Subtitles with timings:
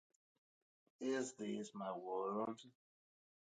[1.01, 2.59] Is This My World?